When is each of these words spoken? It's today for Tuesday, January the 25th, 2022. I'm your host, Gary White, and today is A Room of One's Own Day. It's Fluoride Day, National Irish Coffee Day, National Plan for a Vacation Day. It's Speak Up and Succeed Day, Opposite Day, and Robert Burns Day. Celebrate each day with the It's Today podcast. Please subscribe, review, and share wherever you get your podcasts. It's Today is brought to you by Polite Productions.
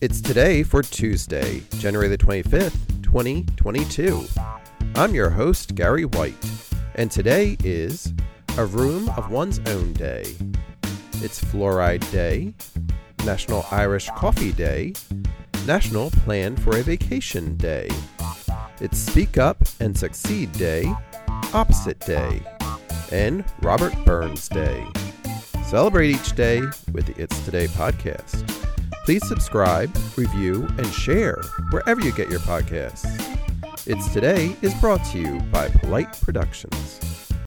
It's 0.00 0.22
today 0.22 0.62
for 0.62 0.80
Tuesday, 0.80 1.60
January 1.78 2.08
the 2.08 2.16
25th, 2.16 3.02
2022. 3.02 4.24
I'm 4.94 5.14
your 5.14 5.28
host, 5.28 5.74
Gary 5.74 6.06
White, 6.06 6.42
and 6.94 7.10
today 7.10 7.58
is 7.62 8.14
A 8.56 8.64
Room 8.64 9.10
of 9.10 9.30
One's 9.30 9.58
Own 9.66 9.92
Day. 9.92 10.24
It's 11.16 11.44
Fluoride 11.44 12.10
Day, 12.10 12.54
National 13.26 13.66
Irish 13.70 14.08
Coffee 14.16 14.52
Day, 14.52 14.94
National 15.66 16.10
Plan 16.10 16.56
for 16.56 16.78
a 16.78 16.82
Vacation 16.82 17.58
Day. 17.58 17.90
It's 18.80 18.96
Speak 18.96 19.36
Up 19.36 19.58
and 19.80 19.94
Succeed 19.94 20.50
Day, 20.52 20.90
Opposite 21.52 22.00
Day, 22.00 22.40
and 23.12 23.44
Robert 23.60 23.94
Burns 24.06 24.48
Day. 24.48 24.82
Celebrate 25.66 26.08
each 26.08 26.32
day 26.32 26.62
with 26.90 27.04
the 27.04 27.22
It's 27.22 27.38
Today 27.44 27.66
podcast. 27.66 28.49
Please 29.10 29.26
subscribe, 29.26 29.90
review, 30.16 30.68
and 30.78 30.86
share 30.86 31.42
wherever 31.70 32.00
you 32.00 32.12
get 32.12 32.30
your 32.30 32.38
podcasts. 32.38 33.04
It's 33.84 34.12
Today 34.12 34.54
is 34.62 34.72
brought 34.74 35.04
to 35.06 35.18
you 35.18 35.40
by 35.50 35.68
Polite 35.68 36.12
Productions. 36.20 37.29